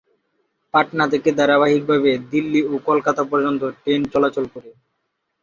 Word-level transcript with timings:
পাটনা 0.73 1.05
থেকে 1.07 1.29
ধারাবাহিক 1.39 1.83
ভাবে 1.89 2.11
দিল্লি 2.31 2.61
ও 2.65 2.83
কলকাতা 2.87 3.23
পর্যন্ত 3.31 3.61
ট্রেন 3.79 4.01
চলাচল 4.13 4.45
করে। 4.53 4.69